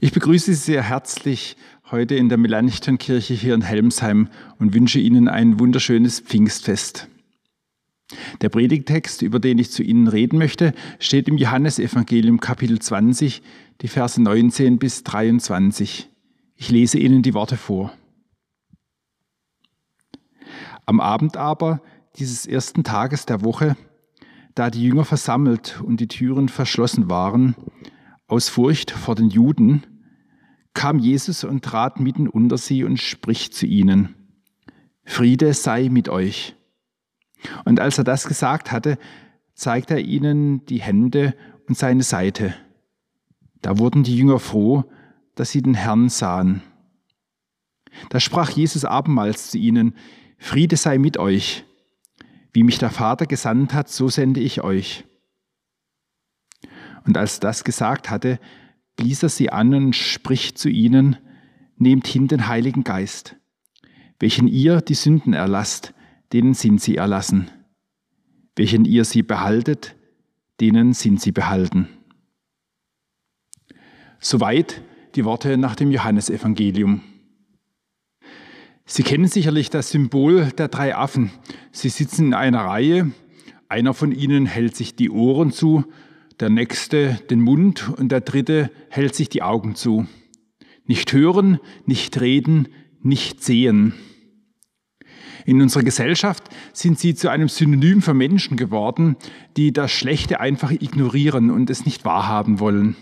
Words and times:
Ich 0.00 0.12
begrüße 0.12 0.52
Sie 0.52 0.54
sehr 0.54 0.82
herzlich 0.82 1.56
heute 1.90 2.16
in 2.16 2.28
der 2.28 2.38
Melanchthon-Kirche 2.38 3.34
hier 3.34 3.54
in 3.54 3.62
Helmsheim 3.62 4.28
und 4.58 4.74
wünsche 4.74 4.98
Ihnen 4.98 5.28
ein 5.28 5.60
wunderschönes 5.60 6.20
Pfingstfest. 6.20 7.08
Der 8.40 8.48
Predigtext, 8.48 9.22
über 9.22 9.38
den 9.38 9.58
ich 9.58 9.70
zu 9.70 9.82
Ihnen 9.82 10.08
reden 10.08 10.38
möchte, 10.38 10.74
steht 10.98 11.28
im 11.28 11.38
Johannesevangelium 11.38 12.40
Kapitel 12.40 12.78
20, 12.78 13.42
die 13.80 13.88
Verse 13.88 14.20
19 14.20 14.78
bis 14.78 15.04
23. 15.04 16.10
Ich 16.56 16.70
lese 16.70 16.98
Ihnen 16.98 17.22
die 17.22 17.34
Worte 17.34 17.56
vor. 17.56 17.92
Am 20.86 21.00
Abend 21.00 21.36
aber 21.36 21.80
dieses 22.18 22.46
ersten 22.46 22.84
Tages 22.84 23.26
der 23.26 23.42
Woche, 23.42 23.76
da 24.54 24.70
die 24.70 24.82
Jünger 24.82 25.04
versammelt 25.04 25.80
und 25.80 25.98
die 26.00 26.08
Türen 26.08 26.48
verschlossen 26.48 27.08
waren, 27.08 27.54
aus 28.26 28.48
Furcht 28.48 28.90
vor 28.90 29.14
den 29.14 29.30
Juden, 29.30 29.84
kam 30.72 30.98
Jesus 30.98 31.44
und 31.44 31.64
trat 31.64 32.00
mitten 32.00 32.28
unter 32.28 32.58
sie 32.58 32.84
und 32.84 32.98
spricht 32.98 33.54
zu 33.54 33.66
ihnen, 33.66 34.14
Friede 35.04 35.54
sei 35.54 35.88
mit 35.88 36.08
euch. 36.08 36.56
Und 37.64 37.78
als 37.78 37.98
er 37.98 38.04
das 38.04 38.26
gesagt 38.26 38.72
hatte, 38.72 38.98
zeigte 39.54 39.94
er 39.94 40.00
ihnen 40.00 40.64
die 40.66 40.80
Hände 40.80 41.34
und 41.68 41.76
seine 41.76 42.02
Seite. 42.02 42.54
Da 43.62 43.78
wurden 43.78 44.02
die 44.02 44.16
Jünger 44.16 44.38
froh, 44.38 44.84
dass 45.34 45.50
sie 45.50 45.62
den 45.62 45.74
Herrn 45.74 46.08
sahen. 46.08 46.62
Da 48.10 48.18
sprach 48.18 48.50
Jesus 48.50 48.84
abermals 48.84 49.50
zu 49.50 49.58
ihnen, 49.58 49.94
Friede 50.38 50.76
sei 50.76 50.98
mit 50.98 51.16
euch. 51.16 51.64
Wie 52.52 52.62
mich 52.62 52.78
der 52.78 52.90
Vater 52.90 53.26
gesandt 53.26 53.72
hat, 53.72 53.88
so 53.88 54.08
sende 54.08 54.40
ich 54.40 54.62
euch. 54.62 55.04
Und 57.04 57.16
als 57.16 57.40
das 57.40 57.64
gesagt 57.64 58.10
hatte, 58.10 58.38
blies 58.96 59.22
er 59.22 59.28
sie 59.28 59.50
an 59.50 59.74
und 59.74 59.94
spricht 59.94 60.58
zu 60.58 60.68
ihnen, 60.68 61.16
Nehmt 61.76 62.06
hin 62.06 62.28
den 62.28 62.46
Heiligen 62.46 62.84
Geist, 62.84 63.34
welchen 64.20 64.46
ihr 64.46 64.80
die 64.80 64.94
Sünden 64.94 65.32
erlasst, 65.32 65.92
denen 66.32 66.54
sind 66.54 66.80
sie 66.80 66.96
erlassen. 66.96 67.50
Welchen 68.54 68.84
ihr 68.84 69.04
sie 69.04 69.24
behaltet, 69.24 69.96
denen 70.60 70.92
sind 70.92 71.20
sie 71.20 71.32
behalten. 71.32 71.88
Soweit 74.20 74.82
die 75.16 75.24
Worte 75.24 75.58
nach 75.58 75.74
dem 75.74 75.90
Johannesevangelium. 75.90 77.02
Sie 78.86 79.02
kennen 79.02 79.26
sicherlich 79.26 79.70
das 79.70 79.90
Symbol 79.90 80.52
der 80.56 80.68
drei 80.68 80.94
Affen. 80.94 81.32
Sie 81.72 81.88
sitzen 81.88 82.26
in 82.26 82.34
einer 82.34 82.60
Reihe, 82.60 83.10
einer 83.68 83.94
von 83.94 84.12
ihnen 84.12 84.46
hält 84.46 84.76
sich 84.76 84.94
die 84.94 85.10
Ohren 85.10 85.50
zu, 85.50 85.84
der 86.40 86.50
nächste 86.50 87.20
den 87.30 87.40
Mund 87.40 87.90
und 87.96 88.10
der 88.10 88.20
dritte 88.20 88.70
hält 88.90 89.14
sich 89.14 89.28
die 89.28 89.42
Augen 89.42 89.74
zu. 89.74 90.06
Nicht 90.86 91.12
hören, 91.12 91.60
nicht 91.86 92.20
reden, 92.20 92.68
nicht 93.02 93.42
sehen. 93.42 93.94
In 95.46 95.60
unserer 95.60 95.82
Gesellschaft 95.82 96.44
sind 96.72 96.98
sie 96.98 97.14
zu 97.14 97.28
einem 97.28 97.48
Synonym 97.48 98.00
für 98.00 98.14
Menschen 98.14 98.56
geworden, 98.56 99.16
die 99.56 99.72
das 99.72 99.92
Schlechte 99.92 100.40
einfach 100.40 100.70
ignorieren 100.70 101.50
und 101.50 101.68
es 101.70 101.84
nicht 101.84 102.04
wahrhaben 102.04 102.60
wollen. 102.60 102.96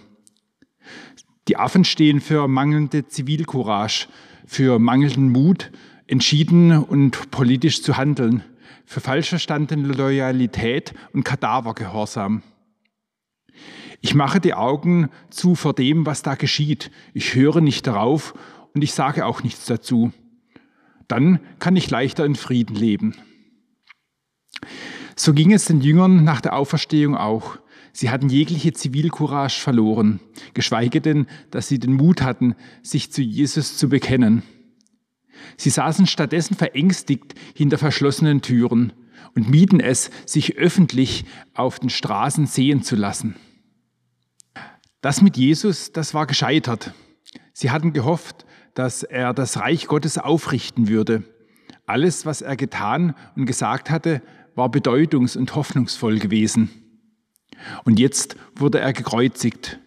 Die 1.49 1.57
Affen 1.57 1.85
stehen 1.85 2.21
für 2.21 2.49
mangelnde 2.49 3.07
Zivilcourage, 3.07 4.09
für 4.45 4.79
mangelnden 4.79 5.31
Mut, 5.31 5.71
entschieden 6.07 6.77
und 6.77 7.31
politisch 7.31 7.83
zu 7.83 7.97
handeln, 7.97 8.45
für 8.85 9.01
falsch 9.01 9.31
verstandene 9.31 9.89
Loyalität 9.89 10.95
und 11.13 11.25
Kadavergehorsam. 11.25 12.43
Ich 14.01 14.15
mache 14.15 14.41
die 14.41 14.55
Augen 14.55 15.11
zu 15.31 15.55
vor 15.55 15.75
dem, 15.75 16.07
was 16.07 16.23
da 16.23 16.35
geschieht. 16.35 16.91
Ich 17.15 17.35
höre 17.35 17.61
nicht 17.61 17.87
darauf 17.87 18.35
und 18.75 18.83
ich 18.83 18.93
sage 18.93 19.27
auch 19.27 19.43
nichts 19.43 19.67
dazu. 19.67 20.13
Dann 21.09 21.41
kann 21.59 21.77
ich 21.77 21.91
leichter 21.91 22.25
in 22.25 22.35
Frieden 22.35 22.75
leben. 22.75 23.15
So 25.15 25.33
ging 25.33 25.53
es 25.53 25.67
den 25.67 25.81
Jüngern 25.81 26.25
nach 26.25 26.41
der 26.41 26.57
Auferstehung 26.57 27.17
auch. 27.17 27.59
Sie 27.93 28.09
hatten 28.09 28.31
jegliche 28.31 28.73
Zivilcourage 28.73 29.61
verloren, 29.61 30.21
geschweige 30.55 31.01
denn, 31.01 31.27
dass 31.51 31.69
sie 31.69 31.79
den 31.79 31.93
Mut 31.93 32.23
hatten, 32.23 32.55
sich 32.83 33.13
zu 33.13 33.21
Jesus 33.21 33.77
zu 33.77 33.89
bekennen. 33.91 34.43
Sie 35.57 35.71
saßen 35.71 36.07
stattdessen 36.07 36.57
verängstigt 36.57 37.35
hinter 37.55 37.77
verschlossenen 37.77 38.41
Türen 38.41 38.93
und 39.35 39.49
mieden 39.49 39.81
es, 39.81 40.11
sich 40.27 40.57
öffentlich 40.57 41.25
auf 41.55 41.79
den 41.79 41.91
Straßen 41.91 42.47
sehen 42.47 42.83
zu 42.83 42.97
lassen. 42.97 43.37
Das 45.01 45.21
mit 45.21 45.37
Jesus, 45.37 45.93
das 45.93 46.15
war 46.15 46.27
gescheitert. 46.27 46.95
Sie 47.53 47.71
hatten 47.71 47.93
gehofft, 47.93 48.47
dass 48.75 49.03
er 49.03 49.35
das 49.35 49.59
Reich 49.59 49.87
Gottes 49.87 50.19
aufrichten 50.19 50.89
würde. 50.89 51.25
Alles, 51.87 52.25
was 52.25 52.41
er 52.41 52.57
getan 52.57 53.15
und 53.37 53.47
gesagt 53.47 53.91
hatte, 53.91 54.23
war 54.55 54.69
bedeutungs- 54.69 55.37
und 55.37 55.55
hoffnungsvoll 55.55 56.19
gewesen. 56.19 56.71
Und 57.85 57.99
jetzt 57.99 58.37
wurde 58.55 58.81
er 58.81 58.93
gekreuzigt. 58.93 59.79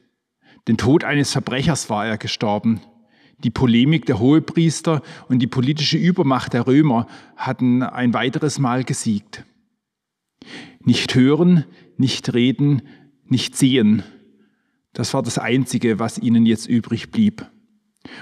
Den 0.67 0.77
Tod 0.77 1.03
eines 1.03 1.31
Verbrechers 1.31 1.89
war 1.89 2.05
er 2.05 2.17
gestorben. 2.17 2.81
Die 3.39 3.49
Polemik 3.49 4.05
der 4.05 4.19
Hohepriester 4.19 5.01
und 5.27 5.39
die 5.39 5.47
politische 5.47 5.97
Übermacht 5.97 6.53
der 6.53 6.67
Römer 6.67 7.07
hatten 7.35 7.83
ein 7.83 8.13
weiteres 8.13 8.59
Mal 8.59 8.83
gesiegt. 8.83 9.43
Nicht 10.79 11.15
hören, 11.15 11.65
nicht 11.97 12.33
reden, 12.33 12.83
nicht 13.27 13.55
sehen, 13.55 14.03
das 14.95 15.13
war 15.13 15.21
das 15.21 15.37
Einzige, 15.37 15.99
was 15.99 16.17
ihnen 16.17 16.45
jetzt 16.45 16.67
übrig 16.67 17.11
blieb. 17.11 17.45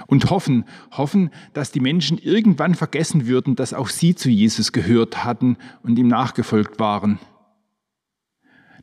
Und 0.07 0.31
hoffen, 0.31 0.65
hoffen, 0.91 1.29
dass 1.53 1.71
die 1.71 1.79
Menschen 1.79 2.17
irgendwann 2.17 2.73
vergessen 2.73 3.27
würden, 3.27 3.55
dass 3.55 3.73
auch 3.73 3.89
sie 3.89 4.15
zu 4.15 4.29
Jesus 4.29 4.71
gehört 4.71 5.23
hatten 5.23 5.57
und 5.83 5.99
ihm 5.99 6.07
nachgefolgt 6.07 6.79
waren. 6.79 7.19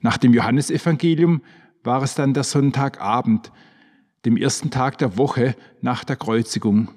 Nach 0.01 0.19
dem 0.19 0.33
Johannesevangelium 0.33 1.43
war 1.83 2.03
es 2.03 2.15
dann 2.15 2.33
der 2.33 2.45
Sonntagabend, 2.45 3.51
dem 4.25 4.37
ersten 4.37 4.71
Tag 4.71 4.99
der 4.99 5.17
Woche 5.17 5.57
nach 5.81 6.05
der 6.05 6.17
Kreuzigung, 6.17 6.91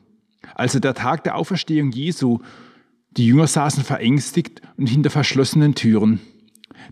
also 0.56 0.79
der 0.79 0.94
Tag 0.94 1.23
der 1.23 1.35
Auferstehung 1.35 1.91
Jesu. 1.91 2.39
Die 3.11 3.28
Jünger 3.28 3.47
saßen 3.47 3.84
verängstigt 3.84 4.61
und 4.78 4.88
hinter 4.88 5.09
verschlossenen 5.09 5.75
Türen. 5.75 6.19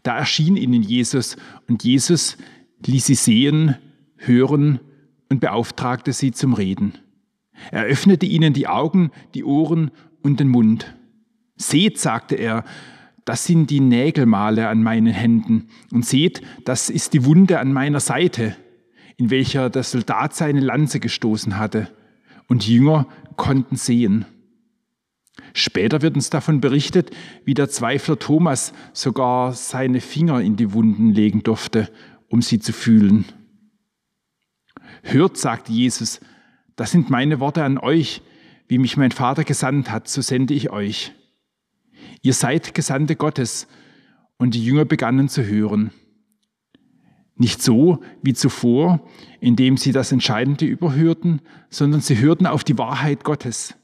Da 0.04 0.18
erschien 0.18 0.56
ihnen 0.56 0.84
Jesus 0.84 1.36
und 1.68 1.84
Jesus 1.84 2.38
ließ 2.86 3.06
sie 3.08 3.16
sehen, 3.16 3.76
hören 4.18 4.80
und 5.30 5.40
beauftragte 5.40 6.14
sie 6.14 6.32
zum 6.32 6.54
Reden. 6.54 6.94
Er 7.72 7.84
öffnete 7.84 8.26
ihnen 8.26 8.54
die 8.54 8.68
Augen, 8.68 9.12
die 9.34 9.44
Ohren 9.44 9.92
und 10.22 10.40
den 10.40 10.48
Mund. 10.48 10.96
Seht, 11.58 12.00
sagte 12.00 12.36
er, 12.36 12.64
das 13.26 13.46
sind 13.46 13.70
die 13.70 13.80
Nägelmale 13.80 14.68
an 14.68 14.82
meinen 14.82 15.14
Händen. 15.14 15.68
Und 15.92 16.06
seht, 16.06 16.42
das 16.66 16.90
ist 16.90 17.14
die 17.14 17.26
Wunde 17.26 17.60
an 17.60 17.72
meiner 17.72 18.00
Seite, 18.00 18.56
in 19.22 19.30
welcher 19.30 19.70
der 19.70 19.84
Soldat 19.84 20.34
seine 20.34 20.62
Lanze 20.62 21.00
gestoßen 21.00 21.60
hatte. 21.60 21.88
Und 22.48 22.66
die 22.66 22.74
Jünger 22.74 23.06
konnten 23.36 23.76
sehen. 23.76 24.26
Später 25.54 26.02
wird 26.02 26.16
uns 26.16 26.32
davon 26.32 26.60
berichtet, 26.60 27.12
wie 27.46 27.54
der 27.54 27.70
Zweifler 27.70 28.18
Thomas 28.18 28.74
sogar 28.94 29.54
seine 29.54 30.02
Finger 30.02 30.42
in 30.42 30.56
die 30.56 30.74
Wunden 30.74 31.14
legen 31.14 31.44
durfte, 31.44 31.92
um 32.30 32.42
sie 32.42 32.58
zu 32.58 32.74
fühlen. 32.74 33.26
Hört, 35.04 35.38
sagt 35.38 35.70
Jesus, 35.70 36.20
das 36.76 36.90
sind 36.90 37.12
meine 37.12 37.40
Worte 37.40 37.64
an 37.64 37.78
euch, 37.78 38.24
wie 38.68 38.80
mich 38.80 38.98
mein 38.98 39.12
Vater 39.12 39.44
gesandt 39.44 39.92
hat, 39.92 40.08
so 40.08 40.24
sende 40.24 40.56
ich 40.56 40.72
euch. 40.72 41.12
Ihr 42.24 42.34
seid 42.34 42.74
Gesandte 42.74 43.16
Gottes. 43.16 43.68
Und 44.40 44.56
die 44.56 44.66
Jünger 44.66 44.86
begannen 44.86 45.30
zu 45.30 45.46
hören. 45.46 45.92
Nicht 47.36 47.62
so 47.62 48.02
wie 48.22 48.34
zuvor, 48.34 49.08
indem 49.40 49.78
sie 49.78 49.92
das 49.92 50.12
Entscheidende 50.12 50.66
überhörten, 50.66 51.42
sondern 51.70 52.02
sie 52.02 52.20
hörten 52.20 52.46
auf 52.46 52.64
die 52.64 52.78
Wahrheit 52.78 53.24
Gottes. 53.24 53.76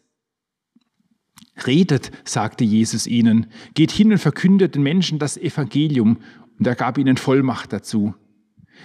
Redet, 1.65 2.11
sagte 2.23 2.63
Jesus 2.63 3.07
ihnen, 3.07 3.47
geht 3.73 3.91
hin 3.91 4.11
und 4.11 4.19
verkündet 4.19 4.75
den 4.75 4.83
Menschen 4.83 5.17
das 5.19 5.38
Evangelium, 5.38 6.19
und 6.59 6.65
er 6.65 6.75
gab 6.75 6.97
ihnen 6.97 7.17
Vollmacht 7.17 7.71
dazu. 7.71 8.15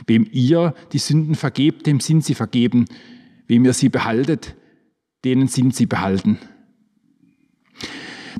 Wem 0.07 0.27
ihr 0.31 0.75
die 0.93 0.99
Sünden 0.99 1.35
vergebt, 1.35 1.87
dem 1.87 2.01
sind 2.01 2.25
sie 2.25 2.35
vergeben. 2.35 2.87
Wem 3.47 3.65
ihr 3.65 3.73
sie 3.73 3.89
behaltet, 3.89 4.57
denen 5.25 5.49
sind 5.49 5.75
sie 5.75 5.87
behalten. 5.87 6.39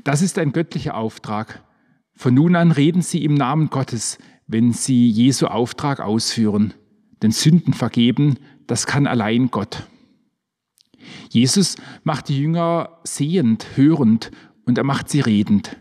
Das 0.03 0.21
ist 0.21 0.37
ein 0.37 0.51
göttlicher 0.51 0.95
Auftrag. 0.95 1.63
Von 2.15 2.33
nun 2.33 2.55
an 2.55 2.71
reden 2.71 3.01
sie 3.01 3.23
im 3.23 3.33
Namen 3.33 3.69
Gottes, 3.69 4.17
wenn 4.47 4.73
sie 4.73 5.09
Jesu 5.09 5.47
Auftrag 5.47 5.99
ausführen. 5.99 6.73
Denn 7.21 7.31
Sünden 7.31 7.73
vergeben, 7.73 8.37
das 8.67 8.85
kann 8.85 9.07
allein 9.07 9.49
Gott. 9.51 9.87
Jesus 11.29 11.75
macht 12.03 12.29
die 12.29 12.39
Jünger 12.39 12.99
sehend, 13.03 13.65
hörend 13.75 14.31
und 14.65 14.77
er 14.77 14.83
macht 14.83 15.09
sie 15.09 15.19
redend. 15.19 15.77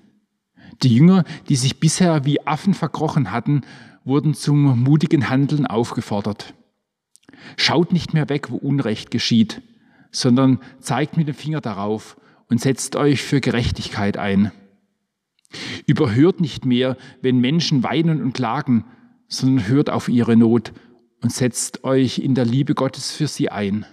Die 0.83 0.97
Jünger, 0.97 1.25
die 1.49 1.57
sich 1.57 1.79
bisher 1.79 2.25
wie 2.25 2.45
Affen 2.47 2.75
verkrochen 2.75 3.31
hatten, 3.31 3.63
wurden 4.05 4.35
zum 4.35 4.83
mutigen 4.83 5.29
Handeln 5.29 5.67
aufgefordert. 5.67 6.55
Schaut 7.57 7.93
nicht 7.93 8.15
mehr 8.15 8.29
weg, 8.29 8.51
wo 8.51 8.57
Unrecht 8.57 9.11
geschieht, 9.11 9.63
sondern 10.11 10.61
zeigt 10.81 11.17
mit 11.17 11.29
dem 11.29 11.35
Finger 11.35 11.61
darauf 11.61 12.17
und 12.49 12.61
setzt 12.61 12.97
euch 12.97 13.23
für 13.23 13.41
Gerechtigkeit 13.41 14.17
ein. 14.17 14.53
Überhört 15.87 16.41
nicht 16.41 16.65
mehr, 16.65 16.97
wenn 17.21 17.39
Menschen 17.39 17.83
weinen 17.83 18.23
und 18.23 18.33
klagen, 18.33 18.85
sondern 19.29 19.69
hört 19.69 19.91
auf 19.91 20.09
ihre 20.09 20.37
Not 20.37 20.73
und 21.21 21.33
setzt 21.33 21.85
euch 21.85 22.19
in 22.19 22.35
der 22.35 22.45
Liebe 22.45 22.75
Gottes 22.75 23.13
für 23.13 23.27
sie 23.27 23.51
ein. 23.51 23.87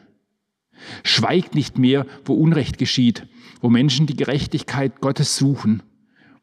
Schweigt 1.03 1.55
nicht 1.55 1.77
mehr, 1.77 2.05
wo 2.25 2.33
Unrecht 2.33 2.77
geschieht, 2.77 3.27
wo 3.61 3.69
Menschen 3.69 4.07
die 4.07 4.15
Gerechtigkeit 4.15 5.01
Gottes 5.01 5.37
suchen, 5.37 5.83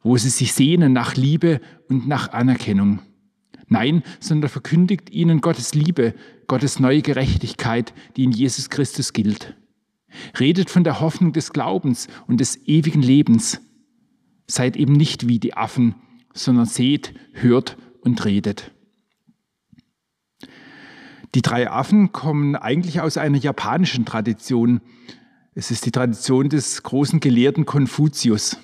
wo 0.03 0.17
sie 0.17 0.29
sich 0.29 0.53
sehnen 0.53 0.93
nach 0.93 1.15
Liebe 1.15 1.59
und 1.89 2.07
nach 2.07 2.31
Anerkennung. 2.31 2.99
Nein, 3.67 4.03
sondern 4.19 4.49
verkündigt 4.49 5.09
ihnen 5.09 5.41
Gottes 5.41 5.73
Liebe, 5.73 6.13
Gottes 6.47 6.79
neue 6.79 7.01
Gerechtigkeit, 7.01 7.93
die 8.15 8.23
in 8.23 8.31
Jesus 8.31 8.69
Christus 8.69 9.11
gilt. 9.11 9.55
Redet 10.39 10.69
von 10.69 10.85
der 10.85 11.01
Hoffnung 11.01 11.33
des 11.33 11.51
Glaubens 11.51 12.07
und 12.27 12.39
des 12.39 12.65
ewigen 12.65 13.01
Lebens. 13.01 13.59
Seid 14.47 14.77
eben 14.77 14.93
nicht 14.93 15.27
wie 15.27 15.39
die 15.39 15.55
Affen, 15.55 15.95
sondern 16.33 16.65
seht, 16.65 17.13
hört 17.33 17.77
und 18.01 18.23
redet. 18.25 18.71
Die 21.35 21.41
drei 21.41 21.69
Affen 21.69 22.11
kommen 22.13 22.55
eigentlich 22.55 23.01
aus 23.01 23.17
einer 23.17 23.37
japanischen 23.37 24.05
Tradition. 24.05 24.81
Es 25.53 25.71
ist 25.71 25.85
die 25.85 25.91
Tradition 25.91 26.49
des 26.49 26.83
großen 26.83 27.19
Gelehrten 27.19 27.65
Konfuzius. 27.65 28.57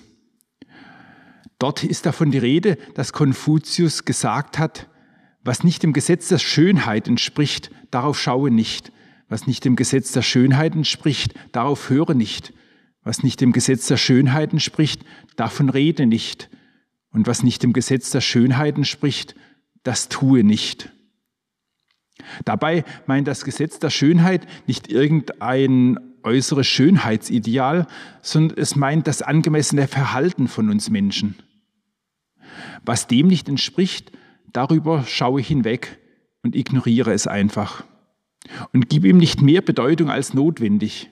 Dort 1.60 1.84
ist 1.84 2.06
davon 2.06 2.32
die 2.32 2.38
Rede, 2.38 2.78
dass 2.96 3.14
Konfuzius 3.14 4.06
gesagt 4.06 4.60
hat, 4.60 4.88
was 5.44 5.64
nicht 5.64 5.84
dem 5.84 5.94
Gesetz 5.94 6.30
der 6.30 6.40
Schönheit 6.40 7.08
entspricht, 7.08 7.70
darauf 7.92 8.20
schaue 8.20 8.50
nicht. 8.50 8.92
Was 9.30 9.48
nicht 9.48 9.66
dem 9.66 9.76
Gesetz 9.76 10.12
der 10.12 10.22
Schönheit 10.22 10.76
entspricht, 10.76 11.34
darauf 11.52 11.90
höre 11.90 12.14
nicht. 12.14 12.54
Was 13.04 13.24
nicht 13.24 13.42
dem 13.42 13.52
Gesetz 13.52 13.88
der 13.88 13.98
Schönheit 13.98 14.52
entspricht, 14.54 15.04
davon 15.36 15.70
rede 15.70 16.06
nicht. 16.06 16.50
Und 17.12 17.28
was 17.28 17.44
nicht 17.44 17.64
dem 17.64 17.74
Gesetz 17.74 18.10
der 18.10 18.22
Schönheit 18.22 18.78
entspricht, 18.78 19.36
das 19.84 20.10
tue 20.10 20.44
nicht. 20.44 20.90
Dabei 22.46 22.86
meint 23.06 23.28
das 23.28 23.44
Gesetz 23.44 23.80
der 23.80 23.90
Schönheit 23.90 24.48
nicht 24.68 24.90
irgendein 24.90 26.00
äußeres 26.24 26.66
Schönheitsideal, 26.66 27.88
sondern 28.22 28.58
es 28.58 28.76
meint 28.76 29.08
das 29.08 29.22
angemessene 29.22 29.88
Verhalten 29.88 30.48
von 30.48 30.70
uns 30.70 30.90
Menschen. 30.90 31.36
Was 32.86 33.08
dem 33.08 33.28
nicht 33.28 33.50
entspricht, 33.50 34.12
darüber 34.52 35.04
schaue 35.06 35.42
ich 35.42 35.48
hinweg 35.48 36.00
und 36.44 36.56
ignoriere 36.56 37.12
es 37.12 37.28
einfach 37.28 37.84
und 38.72 38.90
gib 38.90 39.06
ihm 39.06 39.18
nicht 39.18 39.42
mehr 39.42 39.62
Bedeutung 39.62 40.10
als 40.10 40.34
notwendig. 40.34 41.10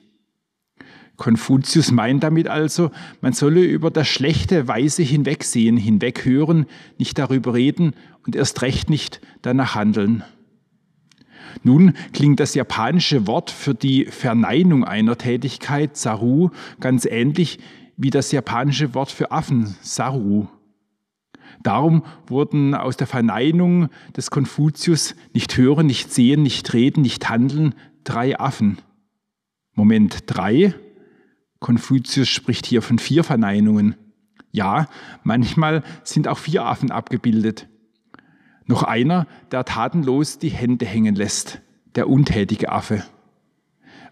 Konfuzius 1.16 1.92
meint 1.92 2.22
damit 2.22 2.48
also, 2.48 2.90
man 3.20 3.32
solle 3.32 3.62
über 3.62 3.90
das 3.90 4.08
schlechte 4.08 4.66
Weise 4.66 5.02
hinwegsehen, 5.02 5.76
hinweghören, 5.76 6.66
nicht 6.98 7.18
darüber 7.18 7.54
reden 7.54 7.94
und 8.26 8.34
erst 8.34 8.62
recht 8.62 8.90
nicht 8.90 9.20
danach 9.42 9.74
handeln. 9.74 10.24
Nun 11.62 11.94
klingt 12.12 12.40
das 12.40 12.54
japanische 12.54 13.26
Wort 13.26 13.50
für 13.50 13.74
die 13.74 14.06
Verneinung 14.06 14.84
einer 14.84 15.18
Tätigkeit, 15.18 15.96
Saru, 15.96 16.50
ganz 16.80 17.04
ähnlich 17.04 17.58
wie 17.96 18.10
das 18.10 18.32
japanische 18.32 18.94
Wort 18.94 19.10
für 19.10 19.30
Affen, 19.30 19.76
Saru. 19.82 20.46
Darum 21.62 22.02
wurden 22.26 22.74
aus 22.74 22.96
der 22.96 23.06
Verneinung 23.06 23.88
des 24.16 24.30
Konfuzius 24.30 25.14
nicht 25.32 25.56
hören, 25.56 25.86
nicht 25.86 26.12
sehen, 26.12 26.42
nicht 26.42 26.72
reden, 26.72 27.02
nicht 27.02 27.28
handeln 27.28 27.74
drei 28.02 28.38
Affen. 28.38 28.78
Moment 29.74 30.24
drei. 30.26 30.74
Konfuzius 31.62 32.28
spricht 32.28 32.66
hier 32.66 32.82
von 32.82 32.98
vier 32.98 33.24
Verneinungen. 33.24 33.94
Ja, 34.50 34.88
manchmal 35.22 35.82
sind 36.04 36.28
auch 36.28 36.38
vier 36.38 36.66
Affen 36.66 36.90
abgebildet. 36.90 37.68
Noch 38.66 38.82
einer, 38.82 39.26
der 39.50 39.64
tatenlos 39.64 40.38
die 40.38 40.50
Hände 40.50 40.84
hängen 40.84 41.14
lässt, 41.14 41.62
der 41.94 42.08
untätige 42.08 42.70
Affe. 42.70 43.02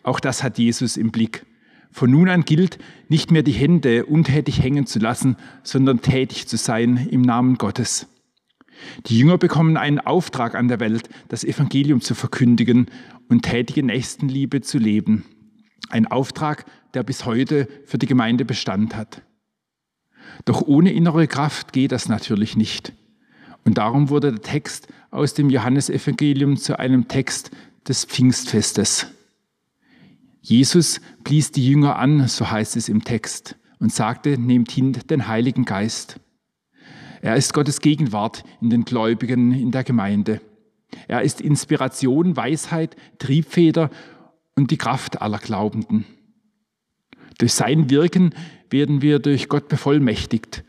Auch 0.02 0.18
das 0.18 0.42
hat 0.42 0.58
Jesus 0.58 0.96
im 0.96 1.10
Blick. 1.10 1.44
Von 1.92 2.10
nun 2.10 2.28
an 2.28 2.44
gilt, 2.44 2.78
nicht 3.08 3.30
mehr 3.30 3.42
die 3.42 3.52
Hände 3.52 4.06
untätig 4.06 4.62
hängen 4.62 4.86
zu 4.86 4.98
lassen, 4.98 5.36
sondern 5.62 6.00
tätig 6.00 6.48
zu 6.48 6.56
sein 6.56 7.08
im 7.10 7.20
Namen 7.20 7.56
Gottes. 7.56 8.06
Die 9.06 9.18
Jünger 9.18 9.36
bekommen 9.36 9.76
einen 9.76 9.98
Auftrag 9.98 10.54
an 10.54 10.68
der 10.68 10.80
Welt, 10.80 11.10
das 11.28 11.44
Evangelium 11.44 12.00
zu 12.00 12.14
verkündigen 12.14 12.86
und 13.28 13.42
tätige 13.42 13.82
Nächstenliebe 13.82 14.62
zu 14.62 14.78
leben. 14.78 15.24
Ein 15.88 16.06
Auftrag, 16.06 16.64
der 16.94 17.02
bis 17.02 17.24
heute 17.24 17.68
für 17.84 17.98
die 17.98 18.06
Gemeinde 18.06 18.44
Bestand 18.44 18.94
hat. 18.94 19.22
Doch 20.44 20.62
ohne 20.62 20.92
innere 20.92 21.26
Kraft 21.26 21.72
geht 21.72 21.92
das 21.92 22.08
natürlich 22.08 22.56
nicht. 22.56 22.92
Und 23.64 23.78
darum 23.78 24.08
wurde 24.08 24.32
der 24.32 24.42
Text 24.42 24.88
aus 25.10 25.34
dem 25.34 25.50
Johannesevangelium 25.50 26.56
zu 26.56 26.78
einem 26.78 27.08
Text 27.08 27.50
des 27.86 28.04
Pfingstfestes. 28.04 29.08
Jesus 30.40 31.00
blies 31.24 31.52
die 31.52 31.66
Jünger 31.66 31.96
an, 31.96 32.26
so 32.28 32.50
heißt 32.50 32.76
es 32.76 32.88
im 32.88 33.04
Text, 33.04 33.56
und 33.78 33.92
sagte, 33.92 34.38
nehmt 34.38 34.70
hin 34.70 34.92
den 34.92 35.28
Heiligen 35.28 35.64
Geist. 35.64 36.18
Er 37.20 37.36
ist 37.36 37.52
Gottes 37.52 37.80
Gegenwart 37.80 38.44
in 38.62 38.70
den 38.70 38.84
Gläubigen 38.84 39.52
in 39.52 39.70
der 39.70 39.84
Gemeinde. 39.84 40.40
Er 41.06 41.22
ist 41.22 41.40
Inspiration, 41.40 42.36
Weisheit, 42.36 42.96
Triebfeder 43.18 43.90
und 44.60 44.70
die 44.70 44.76
Kraft 44.76 45.20
aller 45.20 45.38
Glaubenden. 45.38 46.04
Durch 47.38 47.52
sein 47.52 47.90
Wirken 47.90 48.34
werden 48.70 49.02
wir 49.02 49.18
durch 49.18 49.48
Gott 49.48 49.68
bevollmächtigt. 49.68 50.64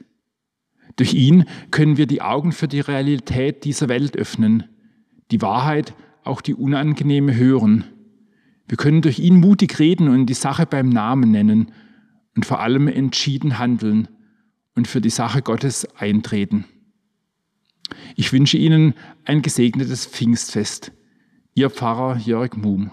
Durch 0.96 1.14
ihn 1.14 1.46
können 1.70 1.98
wir 1.98 2.08
die 2.08 2.22
Augen 2.22 2.52
für 2.52 2.68
die 2.68 2.80
Realität 2.80 3.64
dieser 3.64 3.90
Welt 3.90 4.18
öffnen, 4.18 4.66
die 5.32 5.42
Wahrheit, 5.42 5.94
auch 6.24 6.42
die 6.42 6.54
unangenehme 6.54 7.36
hören 7.36 7.86
wir 8.72 8.78
können 8.78 9.02
durch 9.02 9.20
ihn 9.20 9.36
mutig 9.36 9.80
reden 9.80 10.08
und 10.08 10.28
die 10.28 10.34
Sache 10.34 10.66
beim 10.66 10.88
Namen 10.88 11.30
nennen 11.30 11.74
und 12.38 12.46
vor 12.46 12.62
allem 12.62 12.88
entschieden 12.88 13.60
handeln 13.60 14.08
und 14.76 14.88
für 14.88 15.02
die 15.02 15.10
Sache 15.10 15.42
Gottes 15.42 15.86
eintreten. 15.98 16.64
Ich 18.16 18.32
wünsche 18.32 18.56
Ihnen 18.56 18.94
ein 19.26 19.42
gesegnetes 19.42 20.06
Pfingstfest. 20.06 20.94
Ihr 21.54 21.70
Pfarrer 21.70 22.16
Jörg 22.16 22.56
Muhm. 22.56 22.92